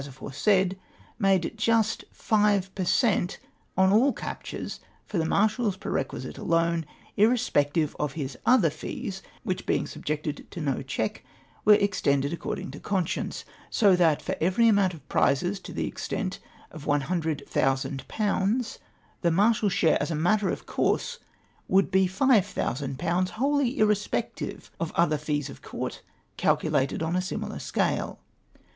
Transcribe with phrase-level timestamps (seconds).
[0.01, 0.79] 169 aforesaid,
[1.21, 3.37] imside iiist Jive jier cent
[3.77, 9.85] on all captures for tlic Marshal's perquisite alone, irrespective of bis other fees; wliich, being
[9.85, 11.23] subjected to no check,
[11.65, 13.45] were extended ac cording to conscience.
[13.69, 16.39] So that, for every amount of prizes to the extent
[16.71, 18.77] of 100,000/.
[19.21, 21.19] the Marshal's share, as a matter of course,
[21.67, 26.01] would be 5000/., wholly irre spective of other fees of Court
[26.37, 28.17] calculated on a similar scale.